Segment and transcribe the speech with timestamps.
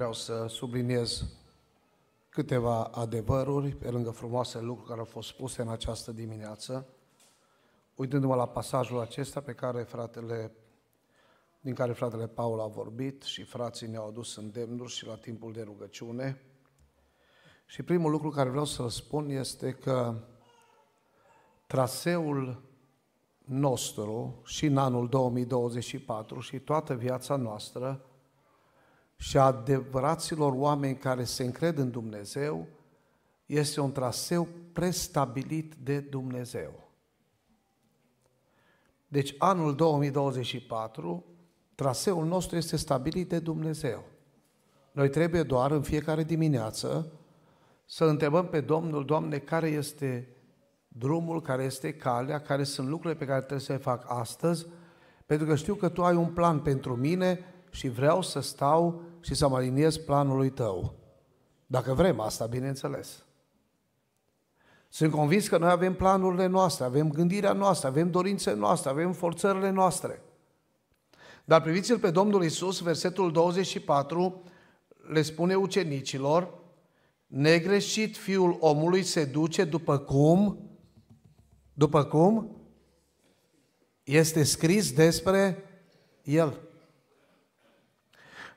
[0.00, 1.24] Vreau să subliniez
[2.28, 6.86] câteva adevăruri pe lângă frumoase lucruri care au fost spuse în această dimineață.
[7.94, 10.52] Uitându-mă la pasajul acesta pe care fratele,
[11.60, 15.62] din care fratele Paul a vorbit și frații ne-au adus îndemnuri și la timpul de
[15.62, 16.40] rugăciune.
[17.66, 20.14] Și primul lucru care vreau să-l spun este că
[21.66, 22.62] traseul
[23.44, 28.04] nostru și în anul 2024 și toată viața noastră
[29.20, 32.66] și a adevăraților oameni care se încred în Dumnezeu
[33.46, 36.88] este un traseu prestabilit de Dumnezeu.
[39.08, 41.24] Deci anul 2024,
[41.74, 44.04] traseul nostru este stabilit de Dumnezeu.
[44.92, 47.12] Noi trebuie doar în fiecare dimineață
[47.84, 50.28] să întrebăm pe Domnul, Doamne, care este
[50.88, 54.66] drumul, care este calea, care sunt lucrurile pe care trebuie să le fac astăzi,
[55.26, 59.34] pentru că știu că Tu ai un plan pentru mine și vreau să stau și
[59.34, 60.94] să mă aliniez planului Tău.
[61.66, 63.24] Dacă vrem asta, bineînțeles.
[64.88, 69.70] Sunt convins că noi avem planurile noastre, avem gândirea noastră, avem dorințele noastre, avem forțările
[69.70, 70.22] noastre.
[71.44, 74.42] Dar priviți-l pe Domnul Isus, versetul 24,
[75.08, 76.58] le spune ucenicilor,
[77.26, 80.70] negreșit fiul omului se duce după cum
[81.72, 82.56] după cum
[84.02, 85.64] este scris despre
[86.22, 86.60] el.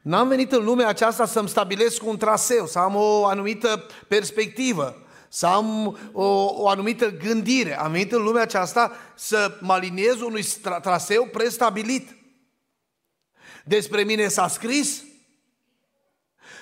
[0.03, 5.45] N-am venit în lumea aceasta să-mi stabilesc un traseu, să am o anumită perspectivă, să
[5.45, 7.79] am o, o anumită gândire.
[7.79, 10.43] Am venit în lumea aceasta să mă aliniez unui
[10.81, 12.15] traseu prestabilit.
[13.65, 15.03] Despre mine s-a scris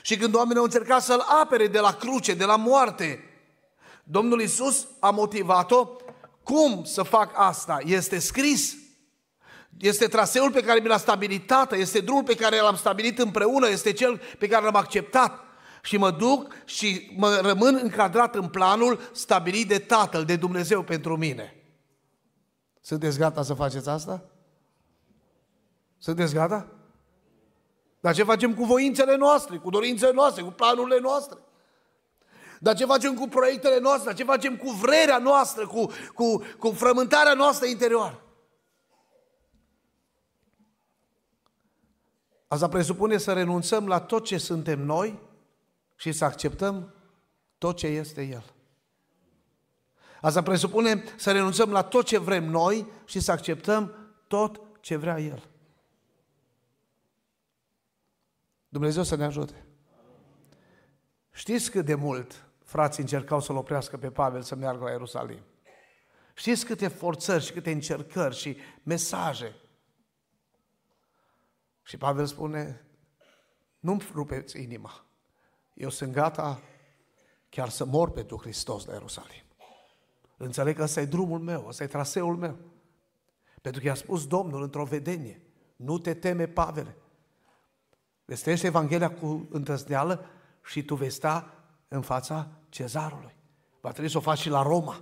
[0.01, 3.23] și când oamenii au încercat să-L apere de la cruce, de la moarte,
[4.03, 5.87] Domnul Isus a motivat-o
[6.43, 7.79] cum să fac asta?
[7.85, 8.80] Este scris.
[9.79, 13.69] Este traseul pe care mi l-a stabilit tată, este drumul pe care l-am stabilit împreună,
[13.69, 15.39] este cel pe care l-am acceptat.
[15.83, 21.17] Și mă duc și mă rămân încadrat în planul stabilit de Tatăl, de Dumnezeu pentru
[21.17, 21.55] mine.
[22.81, 24.23] Sunteți gata să faceți asta?
[25.97, 26.67] Sunteți gata?
[27.99, 31.37] Dar ce facem cu voințele noastre, cu dorințele noastre, cu planurile noastre?
[32.59, 34.05] Dar ce facem cu proiectele noastre?
[34.05, 38.21] Dar ce facem cu vrerea noastră, cu, cu, cu frământarea noastră interioară?
[42.51, 45.19] Asta presupune să renunțăm la tot ce suntem noi
[45.95, 46.93] și să acceptăm
[47.57, 48.43] tot ce este El.
[50.21, 53.93] Asta presupune să renunțăm la tot ce vrem noi și să acceptăm
[54.27, 55.49] tot ce vrea El.
[58.69, 59.65] Dumnezeu să ne ajute.
[61.31, 65.41] Știți cât de mult frații încercau să-l oprească pe Pavel să meargă la Ierusalim.
[66.33, 69.55] Știți câte forțări și câte încercări și mesaje.
[71.91, 72.85] Și Pavel spune,
[73.79, 75.05] nu-mi rupeți inima.
[75.73, 76.61] Eu sunt gata
[77.49, 79.43] chiar să mor pentru Hristos la Ierusalim.
[80.37, 82.57] Înțeleg că ăsta e drumul meu, ăsta e traseul meu.
[83.61, 85.41] Pentru că i-a spus Domnul într-o vedenie,
[85.75, 86.95] nu te teme, Pavel.
[88.25, 90.25] Vestește Evanghelia cu îndrăzneală
[90.63, 91.53] și tu vei sta
[91.87, 93.35] în fața cezarului.
[93.81, 95.01] Va trebui să o faci și la Roma.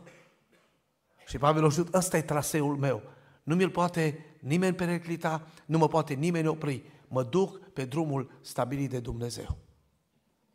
[1.28, 3.18] Și Pavel a știut, ăsta e traseul meu.
[3.50, 6.84] Nu mi-l poate nimeni pereclita, nu mă poate nimeni opri.
[7.08, 9.58] Mă duc pe drumul stabilit de Dumnezeu.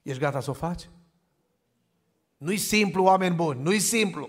[0.02, 0.88] Ești gata să o faci?
[2.36, 4.28] Nu-i simplu, oameni buni, nu-i simplu.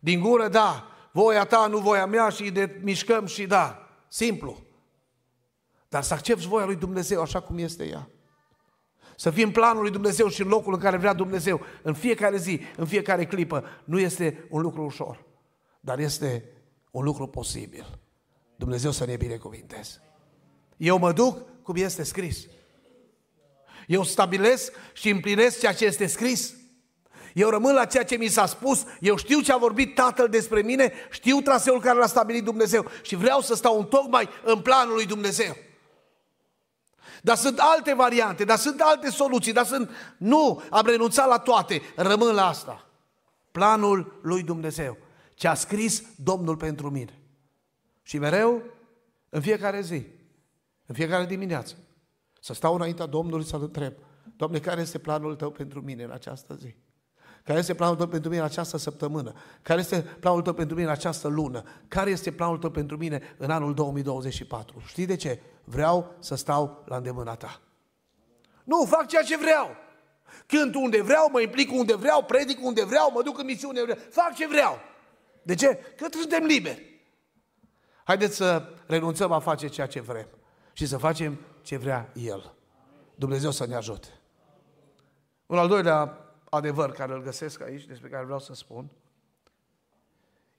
[0.00, 4.58] Din gură, da, voia ta, nu voia mea și de mișcăm și da, simplu.
[5.88, 8.08] Dar să accepti voia lui Dumnezeu așa cum este ea.
[9.16, 12.36] Să fim în planul lui Dumnezeu și în locul în care vrea Dumnezeu, în fiecare
[12.36, 15.24] zi, în fiecare clipă, nu este un lucru ușor,
[15.80, 16.44] dar este
[16.92, 17.98] un lucru posibil.
[18.56, 20.02] Dumnezeu să ne binecuvinteze.
[20.76, 22.46] Eu mă duc cum este scris.
[23.86, 26.54] Eu stabilesc și împlinesc ceea ce este scris.
[27.34, 30.62] Eu rămân la ceea ce mi s-a spus, eu știu ce a vorbit Tatăl despre
[30.62, 34.94] mine, știu traseul care l-a stabilit Dumnezeu și vreau să stau în tocmai în planul
[34.94, 35.56] lui Dumnezeu.
[37.22, 39.90] Dar sunt alte variante, dar sunt alte soluții, dar sunt...
[40.16, 42.86] Nu, am renunțat la toate, rămân la asta.
[43.50, 44.96] Planul lui Dumnezeu.
[45.42, 47.18] Ce a scris Domnul pentru mine.
[48.02, 48.62] Și mereu,
[49.28, 50.06] în fiecare zi,
[50.86, 51.76] în fiecare dimineață,
[52.40, 53.92] să stau înaintea Domnului să-L întreb,
[54.36, 56.74] Doamne, care este planul Tău pentru mine în această zi?
[57.44, 59.32] Care este planul tău pentru mine în această săptămână?
[59.62, 61.62] Care este planul tău pentru mine în această lună?
[61.88, 64.82] Care este planul tău pentru mine în anul 2024?
[64.86, 65.40] Știi de ce?
[65.64, 67.60] Vreau să stau la îndemâna ta.
[68.64, 69.76] Nu, fac ceea ce vreau.
[70.46, 73.92] Cânt unde vreau, mă implic unde vreau, predic unde vreau, mă duc în misiune unde
[73.92, 74.08] vreau.
[74.10, 74.90] Fac ce vreau.
[75.42, 75.74] De ce?
[75.96, 76.92] Că suntem liberi.
[78.04, 80.28] Haideți să renunțăm a face ceea ce vrem
[80.72, 82.54] și să facem ce vrea El.
[83.14, 84.08] Dumnezeu să ne ajute.
[85.46, 86.18] Un al doilea
[86.50, 88.90] adevăr care îl găsesc aici, despre care vreau să spun,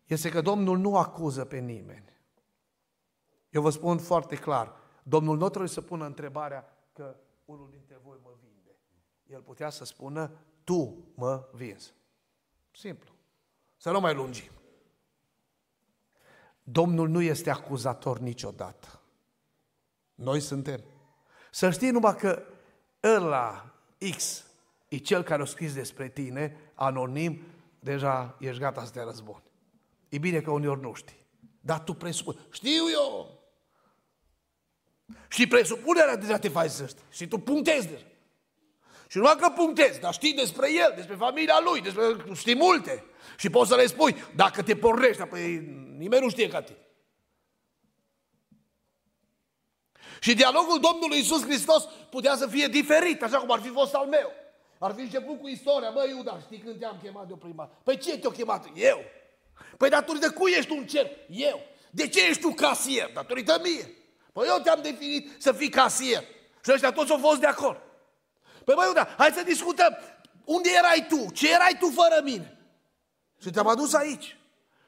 [0.05, 2.13] este că Domnul nu acuză pe nimeni.
[3.49, 7.15] Eu vă spun foarte clar, Domnul nu trebuie să pună întrebarea că
[7.45, 8.75] unul dintre voi mă vinde.
[9.25, 10.31] El putea să spună,
[10.63, 11.93] tu mă vinzi.
[12.71, 13.11] Simplu.
[13.77, 14.51] Să nu mai lungim.
[16.63, 19.01] Domnul nu este acuzator niciodată.
[20.15, 20.83] Noi suntem.
[21.51, 22.43] Să știi numai că
[23.03, 23.73] ăla
[24.15, 24.45] X
[24.87, 27.41] e cel care a scris despre tine, anonim,
[27.79, 29.43] deja ești gata să te răzbuni.
[30.09, 31.25] E bine că uneori nu știi.
[31.61, 32.37] Dar tu presupui.
[32.51, 33.41] Știu eu!
[35.27, 37.03] Și presupunerea deja te faci să știi.
[37.09, 38.05] Și tu punctezi deja.
[39.13, 42.03] Și nu că punctezi, dar știi despre el, despre familia lui, despre,
[42.35, 43.03] știi multe.
[43.37, 45.41] Și poți să le spui, dacă te pornești, apoi
[45.97, 46.77] nimeni nu știe ca tine.
[50.19, 54.07] Și dialogul Domnului Isus Hristos putea să fie diferit, așa cum ar fi fost al
[54.07, 54.31] meu.
[54.79, 57.97] Ar fi început cu istoria, băi Iuda, știi când te-am chemat de o prima Păi
[57.97, 58.65] ce te-a chemat?
[58.75, 59.03] Eu.
[59.77, 61.09] Păi datorită cui ești un cer?
[61.29, 61.61] Eu.
[61.89, 63.11] De ce ești tu casier?
[63.13, 63.93] Datorită mie.
[64.31, 66.23] Păi eu te-am definit să fii casier.
[66.63, 67.91] Și ăștia toți au fost de acord.
[68.65, 69.97] Păi băi Iuda, hai să discutăm.
[70.45, 71.31] Unde erai tu?
[71.31, 72.57] Ce erai tu fără mine?
[73.39, 74.37] Și te-am adus aici.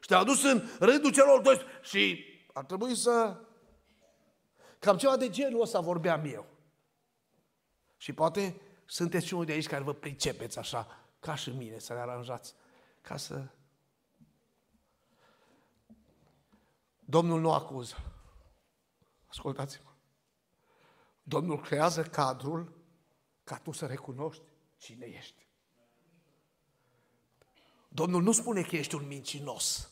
[0.00, 1.60] Și te-am adus în rândul celor doi.
[1.82, 3.36] Și ar trebui să...
[4.78, 6.46] Cam ceva de genul ăsta vorbeam eu.
[7.96, 11.92] Și poate sunteți și unul de aici care vă pricepeți așa, ca și mine, să
[11.92, 12.54] le aranjați,
[13.00, 13.46] ca să...
[16.98, 17.96] Domnul nu acuză.
[19.26, 19.90] Ascultați-mă.
[21.22, 22.75] Domnul creează cadrul
[23.46, 24.42] ca tu să recunoști
[24.76, 25.46] cine ești.
[27.88, 29.90] Domnul nu spune că ești un mincinos.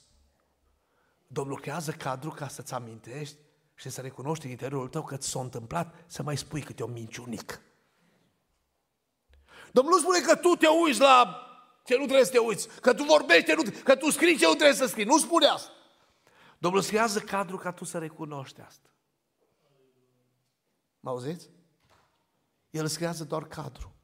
[1.27, 3.37] Domnul creează cadrul ca să-ți amintești
[3.75, 6.87] și să recunoști în interiorul tău că ți s-a întâmplat să mai spui câte o
[6.87, 7.61] minciunică.
[9.73, 11.47] Domnul nu spune că tu te uiți la
[11.85, 14.55] ce nu trebuie să te uiți, că tu vorbești, nu, că tu scrii ce nu
[14.55, 15.05] trebuie să scrii.
[15.05, 15.71] Nu spune asta.
[16.59, 18.89] Domnul îți creează cadru ca tu să recunoști asta.
[21.01, 21.54] Mă auziți?
[22.75, 23.95] El îți creează doar cadru.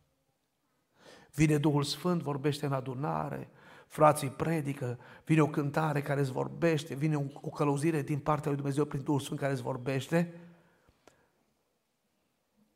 [1.34, 3.50] Vine Duhul Sfânt, vorbește în adunare,
[3.86, 8.84] frații predică, vine o cântare care îți vorbește, vine o călăuzire din partea lui Dumnezeu
[8.84, 10.40] prin Duhul Sfânt care îți vorbește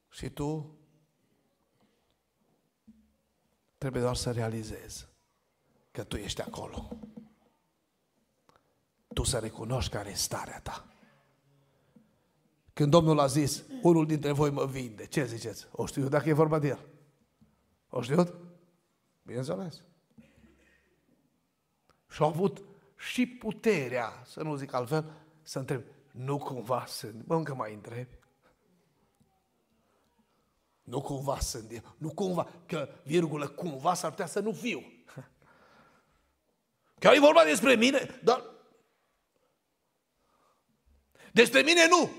[0.08, 0.78] și tu
[3.78, 5.08] trebuie doar să realizezi
[5.90, 6.88] că tu ești acolo.
[9.12, 10.93] Tu să recunoști care e starea ta.
[12.74, 15.66] Când Domnul a zis, unul dintre voi mă vinde, ce ziceți?
[15.70, 16.88] O știu dacă e vorba de el.
[17.88, 18.34] O știut?
[19.22, 19.82] Bineînțeles.
[22.10, 22.62] Și au avut
[22.96, 25.12] și puterea, să nu zic altfel,
[25.42, 28.06] să întreb, nu cumva sunt, bă, încă mai întreb.
[30.82, 34.82] Nu cumva sunt eu, nu cumva, că virgulă, cumva s-ar putea să nu fiu.
[36.98, 38.44] Chiar e vorba despre mine, dar
[41.32, 42.10] despre mine nu.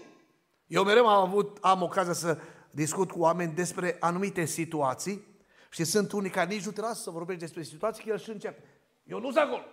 [0.68, 2.38] Eu mereu am avut, am ocazia să
[2.72, 5.26] discut cu oameni despre anumite situații
[5.70, 8.30] și sunt unii care nici nu te lasă să vorbești despre situații, că el și
[8.30, 8.64] începe.
[9.04, 9.64] Eu nu sunt acolo.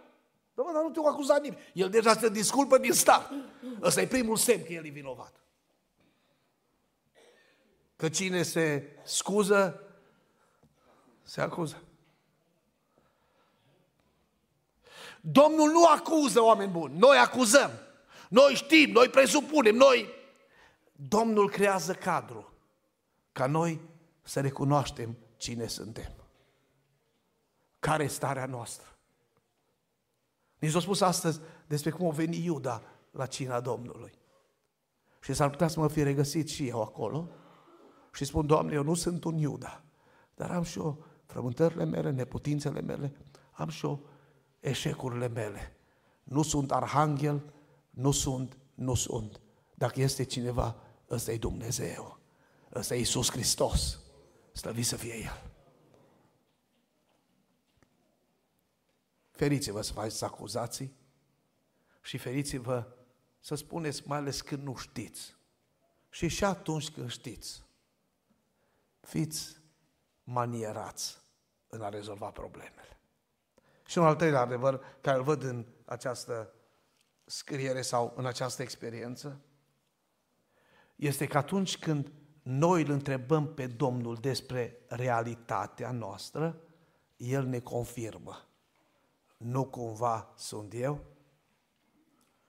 [0.52, 1.70] Dom'le, dar nu te-o acuzat nimeni.
[1.72, 3.30] El deja se disculpă din start.
[3.82, 5.34] Ăsta e primul semn că el e vinovat.
[7.96, 9.80] Că cine se scuză,
[11.22, 11.82] se acuză.
[15.20, 17.70] Domnul nu acuză oameni buni, noi acuzăm.
[18.28, 20.20] Noi știm, noi presupunem, noi...
[20.92, 22.52] Domnul creează cadru
[23.32, 23.80] ca noi
[24.22, 26.12] să recunoaștem cine suntem.
[27.78, 28.86] Care e starea noastră?
[30.58, 34.12] Ni s-a spus astăzi despre cum a venit Iuda la cina Domnului.
[35.20, 37.28] Și s-ar putea să mă fi regăsit și eu acolo
[38.12, 39.82] și spun, Doamne, eu nu sunt un Iuda,
[40.34, 43.16] dar am și eu frământările mele, neputințele mele,
[43.52, 44.00] am și eu
[44.60, 45.76] eșecurile mele.
[46.22, 47.52] Nu sunt arhanghel,
[47.90, 49.40] nu sunt, nu sunt.
[49.74, 50.76] Dacă este cineva,
[51.10, 52.18] ăsta e Dumnezeu.
[52.74, 53.98] Ăsta e Iisus Hristos.
[54.52, 55.50] Slăvit să fie El.
[59.30, 60.96] Feriți-vă să faceți acuzații
[62.02, 62.86] și feriți-vă
[63.40, 65.36] să spuneți, mai ales când nu știți.
[66.08, 67.62] Și și atunci când știți,
[69.00, 69.56] fiți
[70.24, 71.18] manierați
[71.68, 72.98] în a rezolva problemele.
[73.86, 76.54] Și un al treilea adevăr care îl văd în această
[77.24, 79.40] scriere sau în această experiență
[80.96, 86.60] este că atunci când noi îl întrebăm pe Domnul despre realitatea noastră,
[87.16, 88.48] El ne confirmă.
[89.36, 91.04] Nu cumva sunt eu?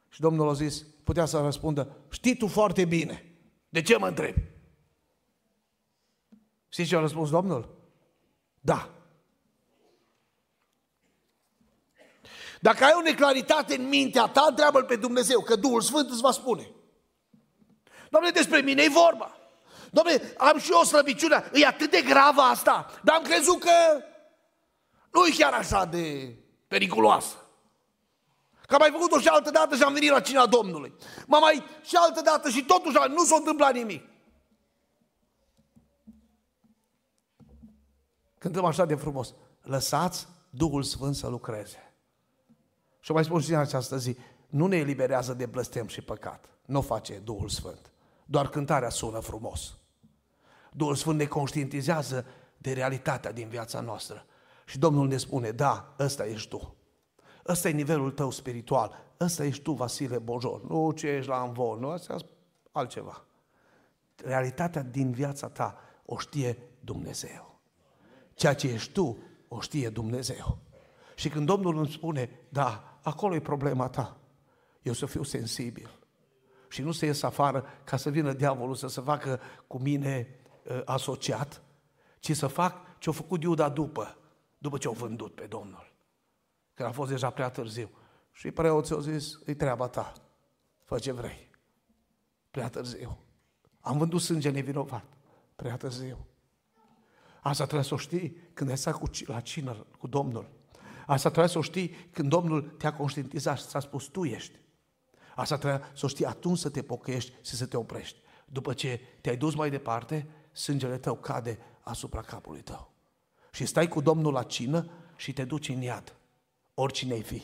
[0.09, 3.35] Și Domnul a zis, putea să răspundă, știi tu foarte bine,
[3.69, 4.41] de ce mă întrebi?
[6.69, 7.77] Știți ce a răspuns Domnul?
[8.61, 8.89] Da.
[12.61, 16.31] Dacă ai o neclaritate în mintea ta, întreabă pe Dumnezeu, că Duhul Sfânt îți va
[16.31, 16.71] spune.
[18.13, 19.35] Doamne, despre mine e vorba.
[19.91, 24.03] Doamne, am și eu o slăbiciune, e atât de gravă asta, dar am crezut că
[25.11, 26.35] nu e chiar așa de
[26.67, 27.35] periculoasă.
[28.67, 30.93] Că am mai făcut-o și altă dată și am venit la cina Domnului.
[31.27, 34.09] M-am mai și altă dată și totuși nu s-a întâmplat nimic.
[38.37, 39.33] Cântăm așa de frumos.
[39.61, 41.93] Lăsați Duhul Sfânt să lucreze.
[42.99, 44.17] Și mai spun și în această zi,
[44.47, 46.49] nu ne eliberează de blăstem și păcat.
[46.65, 47.92] Nu o face Duhul Sfânt.
[48.33, 49.77] Doar cântarea sună frumos.
[50.71, 52.25] Duhul Sfânt ne conștientizează
[52.57, 54.25] de realitatea din viața noastră.
[54.65, 56.75] Și Domnul ne spune, da, ăsta ești tu.
[57.47, 59.13] Ăsta e nivelul tău spiritual.
[59.19, 60.63] Ăsta ești tu, Vasile Bojor.
[60.63, 62.17] Nu ce ești la învol, nu, asta
[62.71, 63.25] altceva.
[64.15, 67.59] Realitatea din viața ta o știe Dumnezeu.
[68.33, 70.57] Ceea ce ești tu, o știe Dumnezeu.
[71.15, 74.17] Și când Domnul îmi spune, da, acolo e problema ta,
[74.81, 76.02] eu să fiu sensibil
[76.73, 80.27] și nu să ies afară ca să vină diavolul să se facă cu mine
[80.63, 81.61] uh, asociat,
[82.19, 84.17] ci să fac ce a făcut Iuda după,
[84.57, 85.93] după ce au vândut pe Domnul.
[86.73, 87.89] Când a fost deja prea târziu.
[88.31, 90.13] Și preoții au zis, e treaba ta,
[90.83, 91.49] fă ce vrei.
[92.51, 93.17] Prea târziu.
[93.79, 95.05] Am vândut sânge nevinovat.
[95.55, 96.27] Prea târziu.
[97.41, 100.49] Asta trebuie să o știi când ai stat cu, la cină cu Domnul.
[101.05, 104.61] Asta trebuie să o știi când Domnul te-a conștientizat și ți-a spus, tu ești.
[105.35, 108.17] Asta trebuie să o știi atunci să te pocăiești și să te oprești.
[108.45, 112.91] După ce te-ai dus mai departe, sângele tău cade asupra capului tău.
[113.51, 116.15] Și stai cu Domnul la cină și te duci în iad.
[116.73, 117.43] Oricine ai fi,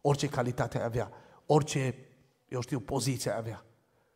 [0.00, 1.10] orice calitate ai avea,
[1.46, 1.94] orice,
[2.48, 3.64] eu știu, poziție ai avea.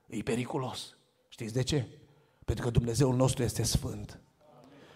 [0.06, 0.96] E periculos.
[1.28, 1.88] Știți de ce?
[2.44, 4.20] Pentru că Dumnezeul nostru este sfânt.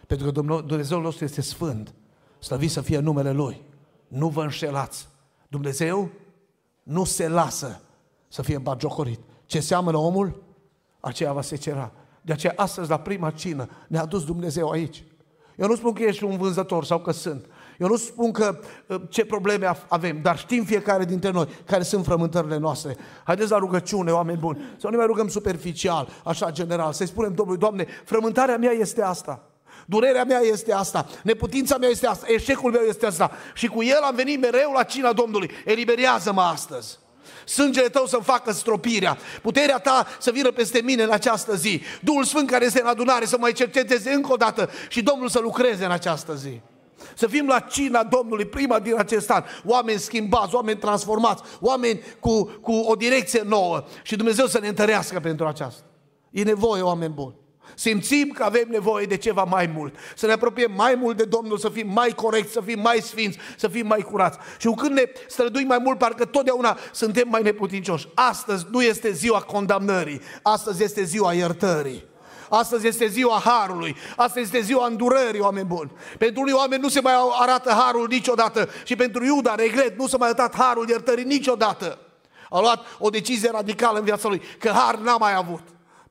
[0.06, 1.94] Pentru că Dumnezeul nostru este sfânt.
[2.38, 3.62] Slăvit să fie numele Lui.
[4.08, 5.08] Nu vă înșelați.
[5.48, 6.10] Dumnezeu
[6.82, 7.80] nu se lasă
[8.32, 9.20] să fie bagiocorit.
[9.46, 10.42] Ce seamănă omul,
[11.00, 11.92] aceea va se cera.
[12.22, 15.04] De aceea astăzi, la prima cină, ne-a dus Dumnezeu aici.
[15.56, 17.46] Eu nu spun că ești un vânzător sau că sunt.
[17.78, 22.04] Eu nu spun că uh, ce probleme avem, dar știm fiecare dintre noi care sunt
[22.04, 22.96] frământările noastre.
[23.24, 27.34] Haideți la rugăciune, oameni buni, să nu ne mai rugăm superficial, așa general, să-i spunem
[27.34, 29.42] Domnului, Doamne, frământarea mea este asta.
[29.86, 33.30] Durerea mea este asta, neputința mea este asta, eșecul meu este asta.
[33.54, 35.50] Și cu el am venit mereu la cina Domnului.
[35.64, 37.00] Eliberează-mă astăzi.
[37.44, 42.24] Sângele tău să facă stropirea, puterea ta să vină peste mine în această zi, Duhul
[42.24, 45.84] Sfânt care este în adunare să mai cerceteze încă o dată și Domnul să lucreze
[45.84, 46.60] în această zi.
[47.14, 49.44] Să fim la cina Domnului, prima din acest an.
[49.64, 53.84] Oameni schimbați, oameni transformați, oameni cu, cu o direcție nouă.
[54.02, 55.82] Și Dumnezeu să ne întărească pentru aceasta.
[56.30, 57.34] E nevoie, oameni buni.
[57.74, 59.94] Simțim că avem nevoie de ceva mai mult.
[60.16, 63.38] Să ne apropiem mai mult de Domnul, să fim mai corecți, să fim mai sfinți,
[63.56, 64.38] să fim mai curați.
[64.58, 68.08] Și când ne străduim mai mult, parcă totdeauna suntem mai neputincioși.
[68.14, 72.10] Astăzi nu este ziua condamnării, astăzi este ziua iertării.
[72.48, 75.90] Astăzi este ziua harului, astăzi este ziua îndurării, oameni buni.
[76.18, 80.16] Pentru unii oameni nu se mai arată harul niciodată și pentru Iuda, regret, nu s-a
[80.16, 81.98] mai arătat harul iertării niciodată.
[82.50, 85.62] A luat o decizie radicală în viața lui, că har n-a mai avut.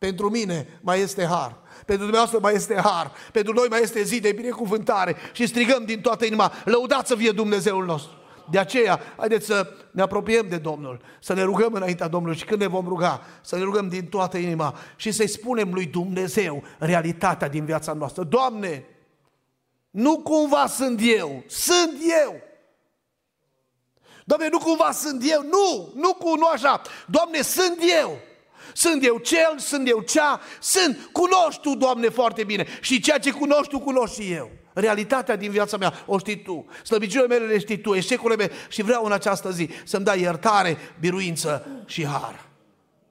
[0.07, 1.57] Pentru mine mai este har.
[1.85, 3.11] Pentru dumneavoastră mai este har.
[3.31, 5.15] Pentru noi mai este zi de binecuvântare.
[5.31, 8.11] Și strigăm din toată inima, lăudați să fie Dumnezeul nostru.
[8.51, 12.59] De aceea, haideți să ne apropiem de Domnul, să ne rugăm înaintea Domnului și când
[12.61, 17.47] ne vom ruga, să ne rugăm din toată inima și să-i spunem lui Dumnezeu realitatea
[17.47, 18.23] din viața noastră.
[18.23, 18.85] Doamne,
[19.89, 21.93] nu cumva sunt eu, sunt
[22.25, 22.41] eu.
[24.25, 26.81] Doamne, nu cumva sunt eu, nu, nu cu nu așa.
[27.07, 28.17] Doamne, sunt eu.
[28.73, 32.65] Sunt eu cel, sunt eu cea, sunt, cunoști Tu, Doamne, foarte bine.
[32.81, 34.51] Și ceea ce cunoști Tu, cunoști și eu.
[34.73, 36.65] Realitatea din viața mea o știi Tu.
[36.83, 40.77] Slăbiciunile mele le știi Tu, eșecurile mele și vreau în această zi să-mi dai iertare,
[40.99, 42.50] biruință și har.